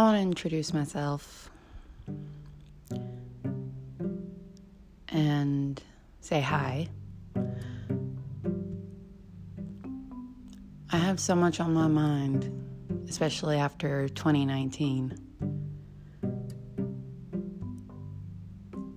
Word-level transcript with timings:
I 0.00 0.02
want 0.02 0.16
to 0.16 0.22
introduce 0.22 0.72
myself 0.72 1.50
and 5.10 5.82
say 6.22 6.40
hi. 6.40 6.88
I 10.90 10.96
have 10.96 11.20
so 11.20 11.34
much 11.34 11.60
on 11.60 11.74
my 11.74 11.86
mind, 11.86 12.50
especially 13.10 13.58
after 13.58 14.08
2019. 14.08 15.18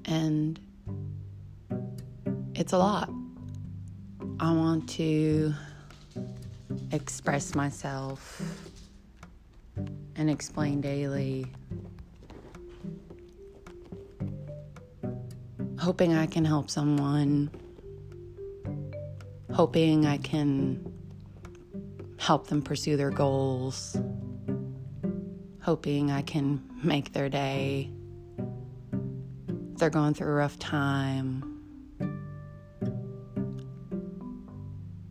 And 0.06 0.58
it's 2.56 2.72
a 2.72 2.78
lot. 2.78 3.10
I 4.40 4.54
want 4.54 4.88
to 4.92 5.54
express 6.94 7.56
myself 7.56 8.73
and 10.16 10.30
explain 10.30 10.82
daily. 10.82 11.46
Hoping 15.80 16.14
I 16.14 16.28
can 16.28 16.46
help 16.46 16.70
someone. 16.70 17.52
Hoping 19.52 20.06
I 20.06 20.18
can 20.18 20.94
help 22.18 22.48
them 22.48 22.62
pursue 22.62 22.96
their 22.96 23.10
goals. 23.10 23.98
Hoping 25.62 26.10
I 26.10 26.22
can 26.22 26.64
make 26.82 27.12
their 27.14 27.30
day. 27.30 27.90
If 29.74 29.80
they're 29.80 29.90
going 29.90 30.14
through 30.14 30.28
a 30.28 30.36
rough 30.36 30.58
time. 30.58 31.50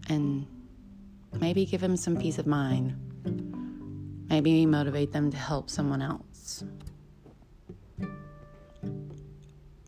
And 0.08 0.46
maybe 1.38 1.66
give 1.66 1.80
them 1.80 1.96
some 1.96 2.16
peace 2.16 2.38
of 2.38 2.46
mind. 2.46 3.11
Maybe 4.32 4.64
motivate 4.64 5.12
them 5.12 5.30
to 5.30 5.36
help 5.36 5.68
someone 5.68 6.00
else. 6.00 6.64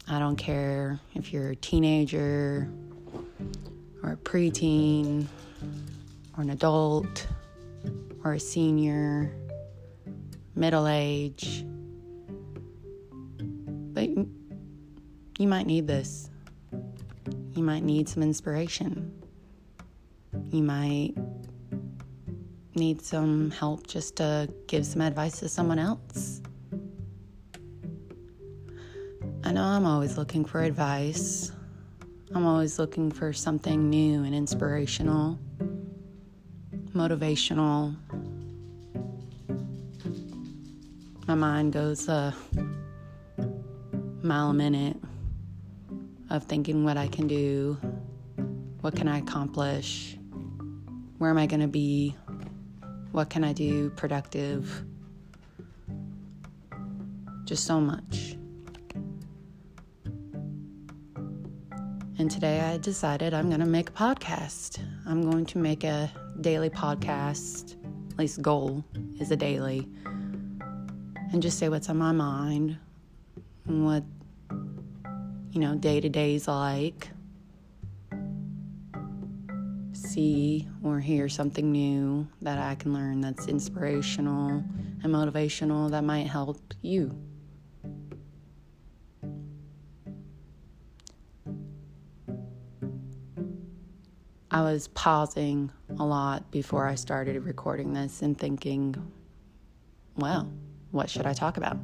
I 0.06 0.18
don't 0.18 0.36
care 0.36 1.00
if 1.14 1.32
you're 1.32 1.52
a 1.52 1.56
teenager 1.56 2.70
or 4.02 4.12
a 4.12 4.16
preteen 4.18 5.26
or 6.36 6.42
an 6.42 6.50
adult 6.50 7.26
or 8.22 8.34
a 8.34 8.38
senior, 8.38 9.34
middle 10.54 10.88
age. 10.88 11.64
But 13.94 14.10
you 14.10 15.48
might 15.48 15.66
need 15.66 15.86
this. 15.86 16.28
You 17.54 17.62
might 17.62 17.82
need 17.82 18.10
some 18.10 18.22
inspiration. 18.22 19.10
You 20.50 20.62
might 20.62 21.14
need 22.76 23.02
some 23.02 23.50
help 23.50 23.86
just 23.86 24.16
to 24.16 24.48
give 24.66 24.84
some 24.86 25.00
advice 25.00 25.40
to 25.40 25.48
someone 25.48 25.78
else. 25.78 26.40
I 29.44 29.52
know 29.52 29.62
I'm 29.62 29.84
always 29.84 30.16
looking 30.16 30.44
for 30.44 30.62
advice. 30.62 31.52
I'm 32.34 32.46
always 32.46 32.78
looking 32.78 33.12
for 33.12 33.32
something 33.32 33.90
new 33.90 34.24
and 34.24 34.34
inspirational, 34.34 35.38
motivational. 36.92 37.94
My 41.26 41.34
mind 41.34 41.72
goes 41.72 42.08
a 42.08 42.34
mile 44.22 44.50
a 44.50 44.54
minute 44.54 44.96
of 46.30 46.44
thinking 46.44 46.84
what 46.84 46.96
I 46.96 47.06
can 47.08 47.28
do, 47.28 47.78
what 48.80 48.96
can 48.96 49.06
I 49.06 49.18
accomplish, 49.18 50.16
where 51.18 51.30
am 51.30 51.38
I 51.38 51.46
going 51.46 51.60
to 51.60 51.68
be 51.68 52.16
what 53.14 53.30
can 53.30 53.44
I 53.44 53.52
do 53.52 53.90
productive? 53.90 54.84
Just 57.44 57.64
so 57.64 57.80
much. 57.80 58.36
And 62.18 62.28
today 62.28 62.60
I 62.60 62.78
decided 62.78 63.32
I'm 63.32 63.46
going 63.46 63.60
to 63.60 63.66
make 63.66 63.90
a 63.90 63.92
podcast. 63.92 64.80
I'm 65.06 65.30
going 65.30 65.46
to 65.46 65.58
make 65.58 65.84
a 65.84 66.10
daily 66.40 66.70
podcast, 66.70 67.76
at 68.10 68.18
least 68.18 68.42
goal 68.42 68.82
is 69.20 69.30
a 69.30 69.36
daily, 69.36 69.88
and 71.32 71.40
just 71.40 71.60
say 71.60 71.68
what's 71.68 71.88
on 71.88 71.98
my 71.98 72.10
mind 72.10 72.76
and 73.68 73.84
what, 73.86 74.02
you 75.52 75.60
know, 75.60 75.76
day 75.76 76.00
to 76.00 76.08
day 76.08 76.34
is 76.34 76.48
like 76.48 77.10
see 80.04 80.68
or 80.82 81.00
hear 81.00 81.28
something 81.28 81.72
new 81.72 82.28
that 82.42 82.58
I 82.58 82.74
can 82.74 82.92
learn 82.92 83.20
that's 83.20 83.46
inspirational 83.46 84.62
and 85.02 85.04
motivational 85.04 85.90
that 85.90 86.04
might 86.04 86.26
help 86.26 86.74
you. 86.82 87.16
I 94.50 94.62
was 94.62 94.86
pausing 94.88 95.72
a 95.98 96.04
lot 96.04 96.50
before 96.52 96.86
I 96.86 96.94
started 96.94 97.42
recording 97.42 97.92
this 97.92 98.22
and 98.22 98.38
thinking, 98.38 98.94
well, 100.16 100.52
what 100.92 101.10
should 101.10 101.26
I 101.26 101.32
talk 101.32 101.56
about? 101.56 101.76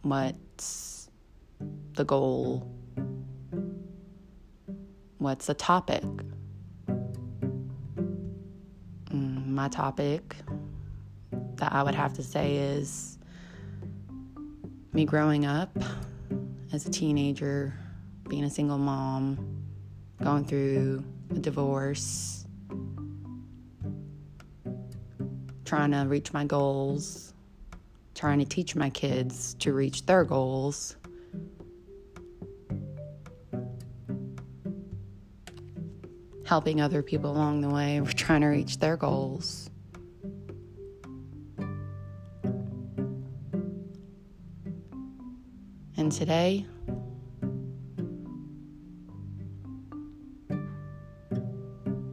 What's 0.00 1.10
the 1.92 2.04
goal? 2.04 2.72
What's 5.18 5.46
the 5.46 5.54
topic? 5.54 6.04
My 9.56 9.68
topic 9.68 10.36
that 11.56 11.72
I 11.72 11.82
would 11.82 11.94
have 11.94 12.12
to 12.14 12.22
say 12.22 12.56
is 12.56 13.18
me 14.92 15.06
growing 15.06 15.46
up 15.46 15.70
as 16.74 16.86
a 16.86 16.90
teenager, 16.90 17.72
being 18.28 18.44
a 18.44 18.50
single 18.50 18.76
mom, 18.76 19.62
going 20.22 20.44
through 20.44 21.02
a 21.30 21.38
divorce, 21.38 22.46
trying 25.64 25.92
to 25.92 26.04
reach 26.06 26.34
my 26.34 26.44
goals, 26.44 27.32
trying 28.14 28.38
to 28.38 28.44
teach 28.44 28.76
my 28.76 28.90
kids 28.90 29.54
to 29.54 29.72
reach 29.72 30.04
their 30.04 30.22
goals. 30.22 30.96
Helping 36.46 36.80
other 36.80 37.02
people 37.02 37.30
along 37.30 37.60
the 37.60 37.68
way. 37.68 38.00
Trying 38.14 38.40
to 38.42 38.46
reach 38.46 38.78
their 38.78 38.96
goals. 38.96 39.68
And 45.98 46.12
today, 46.12 46.64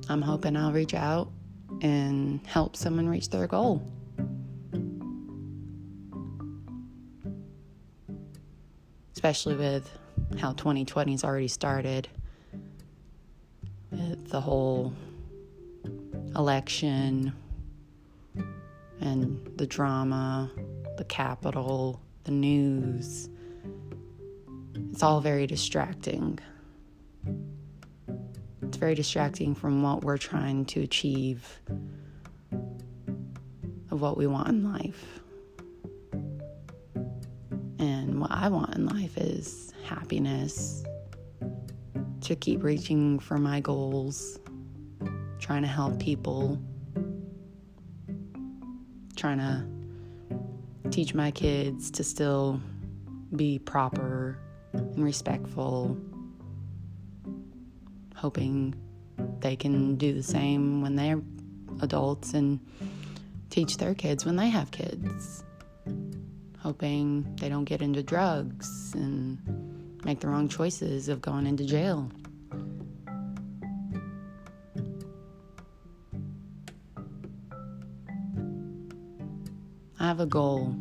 I'm 0.10 0.22
hoping 0.22 0.58
I'll 0.58 0.72
reach 0.72 0.94
out 0.94 1.32
and 1.82 2.46
help 2.48 2.76
someone 2.76 3.08
reach 3.08 3.30
their 3.30 3.46
goal. 3.46 3.84
Especially 9.14 9.56
with 9.56 9.90
how 10.40 10.54
2020's 10.54 11.24
already 11.24 11.48
started 11.48 12.08
the 14.26 14.42
whole 14.42 14.94
election 16.36 17.34
and 19.00 19.52
the 19.58 19.68
drama, 19.68 20.50
the 20.98 21.04
Capitol, 21.04 22.02
the 22.24 22.32
news. 22.32 23.30
It's 24.92 25.04
all 25.04 25.22
very 25.22 25.46
distracting. 25.48 26.40
It's 28.62 28.78
very 28.78 28.96
distracting 28.96 29.56
from 29.56 29.84
what 29.84 30.04
we're 30.04 30.18
trying 30.18 30.66
to 30.66 30.82
achieve, 30.82 31.62
of 33.92 34.02
what 34.02 34.18
we 34.18 34.26
want 34.26 34.50
in 34.50 34.64
life. 34.72 35.20
And 37.80 38.20
what 38.20 38.32
I 38.32 38.48
want 38.50 38.76
in 38.76 38.86
life 38.86 39.18
is 39.18 39.74
happiness, 39.84 40.84
to 42.24 42.36
keep 42.36 42.64
reaching 42.64 43.20
for 43.20 43.38
my 43.38 43.60
goals, 43.60 44.40
trying 45.40 45.62
to 45.62 45.68
help 45.68 46.00
people, 46.00 46.58
trying 49.16 49.40
to 49.40 50.90
teach 50.90 51.14
my 51.14 51.32
kids 51.32 51.92
to 51.92 52.04
still 52.04 52.62
be 53.36 53.60
proper 53.60 54.40
and 54.72 55.04
respectful, 55.04 55.98
hoping 58.16 58.74
they 59.40 59.56
can 59.56 59.96
do 59.98 60.14
the 60.14 60.24
same 60.24 60.82
when 60.82 60.96
they're 60.96 61.22
adults 61.82 62.34
and 62.34 62.60
teach 63.50 63.78
their 63.78 63.94
kids 63.94 64.26
when 64.26 64.38
they 64.38 64.50
have 64.50 64.72
kids. 64.72 65.44
Hoping 66.60 67.36
they 67.36 67.50
don't 67.50 67.66
get 67.66 67.82
into 67.82 68.02
drugs 68.02 68.94
and 68.96 69.73
make 70.06 70.20
the 70.20 70.28
wrong 70.28 70.48
choices 70.48 71.08
of 71.08 71.22
going 71.22 71.48
into 71.48 71.66
jail. 71.66 72.10
I 80.00 80.08
have 80.08 80.20
a 80.20 80.26
goal, 80.26 80.76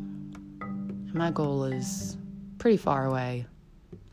my 1.13 1.31
goal 1.31 1.63
is 1.63 2.17
pretty 2.57 2.77
far 2.77 3.05
away. 3.05 3.45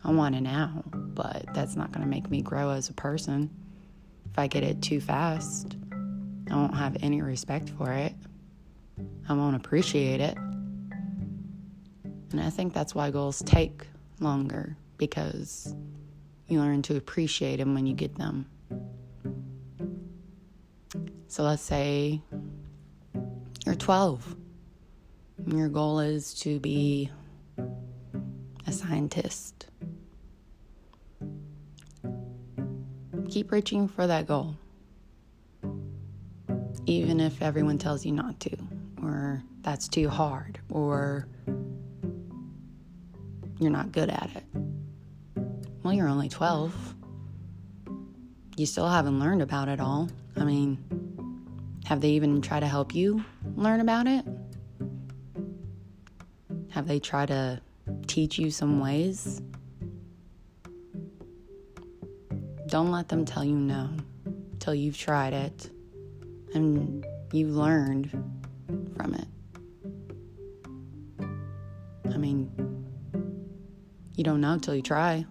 I 0.04 0.12
want 0.12 0.36
it 0.36 0.42
now, 0.42 0.84
but 0.94 1.44
that's 1.52 1.74
not 1.74 1.90
going 1.90 2.02
to 2.02 2.08
make 2.08 2.30
me 2.30 2.40
grow 2.40 2.70
as 2.70 2.88
a 2.88 2.92
person. 2.92 3.50
If 4.30 4.38
I 4.38 4.46
get 4.46 4.62
it 4.62 4.80
too 4.80 5.00
fast, 5.00 5.76
I 6.50 6.54
won't 6.54 6.76
have 6.76 6.96
any 7.02 7.22
respect 7.22 7.70
for 7.70 7.92
it. 7.92 8.14
I 9.28 9.34
won't 9.34 9.56
appreciate 9.56 10.20
it. 10.20 10.36
And 10.36 12.40
I 12.40 12.50
think 12.50 12.72
that's 12.72 12.94
why 12.94 13.10
goals 13.10 13.42
take 13.42 13.88
longer 14.20 14.76
because 15.00 15.74
you 16.46 16.60
learn 16.60 16.82
to 16.82 16.96
appreciate 16.96 17.56
them 17.56 17.72
when 17.74 17.86
you 17.86 17.94
get 17.94 18.14
them. 18.16 18.46
So 21.26 21.42
let's 21.42 21.62
say 21.62 22.20
you're 23.64 23.74
12. 23.74 24.36
And 25.46 25.58
your 25.58 25.70
goal 25.70 26.00
is 26.00 26.34
to 26.40 26.60
be 26.60 27.10
a 28.66 28.72
scientist. 28.72 29.68
Keep 33.30 33.52
reaching 33.52 33.88
for 33.88 34.06
that 34.06 34.26
goal. 34.26 34.54
Even 36.84 37.20
if 37.20 37.40
everyone 37.40 37.78
tells 37.78 38.04
you 38.04 38.12
not 38.12 38.38
to, 38.40 38.54
or 39.02 39.42
that's 39.62 39.88
too 39.88 40.10
hard, 40.10 40.58
or 40.68 41.26
you're 43.60 43.70
not 43.70 43.92
good 43.92 44.10
at 44.10 44.30
it. 44.34 44.69
Well, 45.82 45.94
you're 45.94 46.08
only 46.08 46.28
12. 46.28 46.94
You 48.56 48.66
still 48.66 48.88
haven't 48.88 49.18
learned 49.18 49.40
about 49.40 49.68
it 49.68 49.80
all. 49.80 50.10
I 50.36 50.44
mean, 50.44 50.78
have 51.86 52.02
they 52.02 52.10
even 52.10 52.42
tried 52.42 52.60
to 52.60 52.66
help 52.66 52.94
you 52.94 53.24
learn 53.56 53.80
about 53.80 54.06
it? 54.06 54.24
Have 56.68 56.86
they 56.86 57.00
tried 57.00 57.28
to 57.28 57.62
teach 58.06 58.38
you 58.38 58.50
some 58.50 58.78
ways? 58.78 59.40
Don't 62.66 62.92
let 62.92 63.08
them 63.08 63.24
tell 63.24 63.42
you 63.42 63.56
no 63.56 63.88
till 64.58 64.74
you've 64.74 64.98
tried 64.98 65.32
it 65.32 65.70
and 66.54 67.04
you've 67.32 67.56
learned 67.56 68.10
from 68.96 69.14
it. 69.14 69.26
I 72.12 72.18
mean, 72.18 72.50
you 74.14 74.22
don't 74.22 74.40
know 74.42 74.58
till 74.58 74.74
you 74.74 74.82
try. 74.82 75.24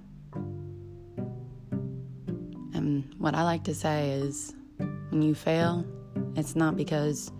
And 2.89 3.13
what 3.19 3.35
I 3.35 3.43
like 3.43 3.65
to 3.65 3.75
say 3.75 4.13
is 4.13 4.55
when 5.11 5.21
you 5.21 5.35
fail, 5.35 5.85
it's 6.35 6.55
not 6.55 6.75
because 6.75 7.31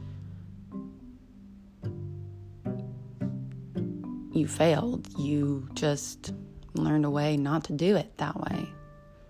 you 4.31 4.48
failed, 4.48 5.07
you 5.18 5.68
just 5.74 6.34
learned 6.75 7.04
a 7.06 7.10
way 7.10 7.36
not 7.36 7.63
to 7.63 7.74
do 7.74 7.96
it 7.96 8.16
that 8.18 8.40
way. 8.40 8.69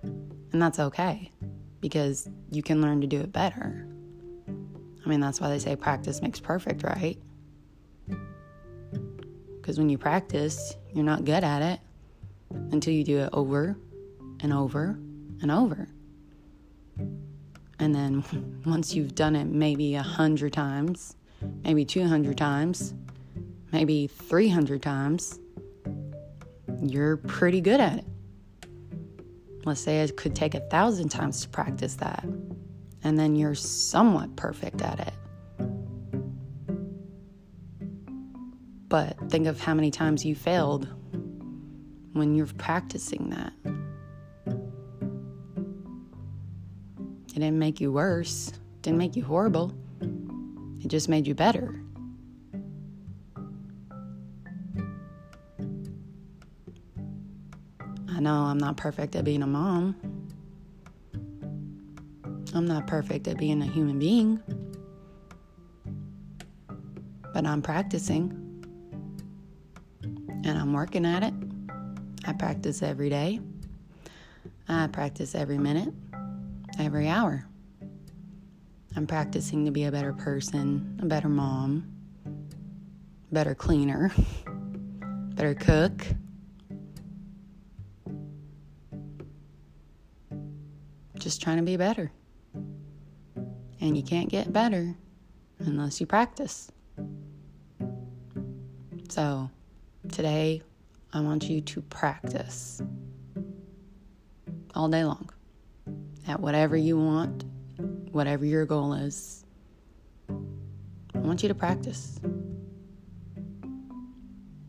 And 0.03 0.61
that's 0.61 0.77
okay 0.79 1.31
because 1.79 2.27
you 2.51 2.63
can 2.63 2.81
learn 2.81 2.99
to 2.99 3.07
do 3.07 3.21
it 3.21 3.31
better. 3.31 3.87
I 5.05 5.07
mean, 5.07 5.21
that's 5.21 5.39
why 5.39 5.47
they 5.47 5.59
say 5.59 5.77
practice 5.77 6.21
makes 6.21 6.41
perfect, 6.41 6.83
right? 6.83 7.17
Because 9.55 9.77
when 9.77 9.87
you 9.87 9.97
practice, 9.97 10.75
you're 10.93 11.05
not 11.05 11.23
good 11.23 11.45
at 11.45 11.61
it 11.61 11.79
until 12.71 12.93
you 12.93 13.05
do 13.05 13.19
it 13.19 13.29
over 13.31 13.77
and 14.41 14.51
over 14.51 14.99
and 15.41 15.49
over. 15.49 15.87
And 17.79 17.95
then 17.95 18.61
once 18.65 18.93
you've 18.93 19.15
done 19.15 19.35
it 19.35 19.45
maybe 19.45 19.95
a 19.95 20.01
hundred 20.01 20.53
times, 20.53 21.15
maybe 21.63 21.85
200 21.85 22.37
times, 22.37 22.93
maybe 23.71 24.07
300 24.07 24.81
times, 24.81 25.39
you're 26.81 27.17
pretty 27.17 27.61
good 27.61 27.79
at 27.79 27.99
it. 27.99 28.05
Let's 29.65 29.81
say 29.81 30.01
it 30.01 30.15
could 30.17 30.35
take 30.35 30.55
a 30.55 30.61
thousand 30.61 31.09
times 31.09 31.41
to 31.41 31.49
practice 31.49 31.95
that, 31.95 32.23
and 33.03 33.17
then 33.17 33.35
you're 33.35 33.55
somewhat 33.55 34.35
perfect 34.35 34.81
at 34.81 34.99
it. 34.99 35.13
But 38.87 39.17
think 39.29 39.47
of 39.47 39.59
how 39.59 39.73
many 39.73 39.91
times 39.91 40.25
you 40.25 40.35
failed 40.35 40.87
when 42.13 42.35
you're 42.35 42.47
practicing 42.47 43.29
that. 43.29 43.53
It 47.39 47.43
didn't 47.43 47.59
make 47.59 47.79
you 47.79 47.93
worse, 47.93 48.49
it 48.49 48.81
didn't 48.81 48.97
make 48.97 49.15
you 49.15 49.23
horrible, 49.23 49.73
it 50.01 50.89
just 50.89 51.07
made 51.07 51.25
you 51.25 51.33
better. 51.33 51.81
I 58.09 58.19
know 58.19 58.33
I'm 58.33 58.57
not 58.57 58.75
perfect 58.75 59.15
at 59.15 59.23
being 59.23 59.41
a 59.41 59.47
mom. 59.47 59.95
I'm 62.53 62.65
not 62.65 62.87
perfect 62.87 63.25
at 63.29 63.37
being 63.37 63.61
a 63.61 63.67
human 63.67 63.99
being. 63.99 64.43
But 67.33 67.45
I'm 67.45 67.61
practicing. 67.61 68.31
And 70.03 70.57
I'm 70.57 70.73
working 70.73 71.05
at 71.05 71.23
it. 71.23 71.33
I 72.25 72.33
practice 72.33 72.83
every 72.83 73.09
day. 73.09 73.39
I 74.67 74.87
practice 74.87 75.35
every 75.35 75.57
minute, 75.57 75.93
every 76.79 77.07
hour. 77.07 77.45
I'm 78.95 79.05
practicing 79.05 79.65
to 79.65 79.71
be 79.71 79.83
a 79.83 79.91
better 79.91 80.13
person, 80.13 80.99
a 81.01 81.05
better 81.05 81.29
mom, 81.29 81.91
better 83.31 83.53
cleaner, 83.53 84.11
better 85.35 85.53
cook, 85.53 86.05
just 91.17 91.41
trying 91.41 91.57
to 91.57 91.63
be 91.63 91.77
better. 91.77 92.11
And 93.81 93.95
you 93.95 94.03
can't 94.03 94.29
get 94.29 94.51
better 94.51 94.95
unless 95.59 95.99
you 95.99 96.05
practice. 96.05 96.71
So, 99.09 99.49
today, 100.11 100.61
I 101.13 101.21
want 101.21 101.43
you 101.49 101.61
to 101.61 101.81
practice 101.81 102.81
all 104.75 104.87
day 104.87 105.03
long 105.03 105.29
at 106.29 106.39
whatever 106.39 106.77
you 106.77 106.97
want, 106.97 107.43
whatever 108.11 108.45
your 108.45 108.65
goal 108.65 108.93
is. 108.93 109.43
I 110.29 111.17
want 111.17 111.41
you 111.41 111.49
to 111.49 111.55
practice. 111.55 112.19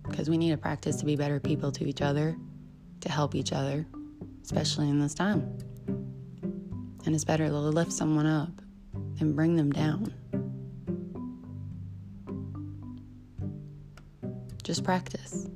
Because 0.08 0.30
we 0.30 0.38
need 0.38 0.50
to 0.50 0.56
practice 0.56 0.96
to 0.96 1.04
be 1.04 1.16
better 1.16 1.38
people 1.38 1.70
to 1.72 1.86
each 1.86 2.00
other, 2.00 2.34
to 3.02 3.12
help 3.12 3.34
each 3.34 3.52
other, 3.52 3.86
especially 4.42 4.88
in 4.88 5.00
this 5.00 5.12
time. 5.12 5.56
And 7.04 7.14
it's 7.14 7.24
better 7.24 7.46
to 7.46 7.58
lift 7.58 7.92
someone 7.92 8.26
up 8.26 8.50
than 9.18 9.34
bring 9.34 9.56
them 9.56 9.70
down. 9.70 10.14
Just 14.62 14.82
practice. 14.82 15.46